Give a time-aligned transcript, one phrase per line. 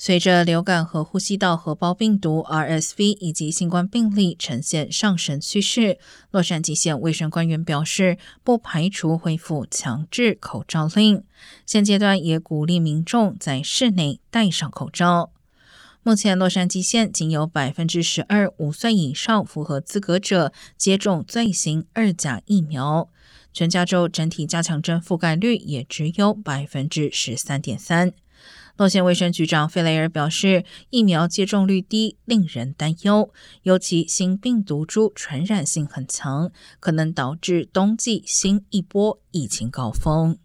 [0.00, 5.98] 随着流感和呼吸道合胞病毒 （RSV） 以及新冠病例呈现上升趋势，
[6.30, 11.24] 洛杉矶县卫生官员表示，不排除恢复强制口罩令。
[11.66, 15.32] 现阶段也鼓励民众在室内戴上口罩。
[16.02, 23.10] 目前，洛杉矶县仅有百分之十二五岁以上符合资格者接种最新二价疫苗，
[23.52, 28.12] 全加州整体加强针覆盖率也只有百分之十三点三。
[28.78, 33.30] 洛县卫生局长费雷尔表示，疫苗接种率低令人担忧，
[33.64, 40.38] 尤其新病毒株传染性很强，可能导致冬季新一波疫情高峰。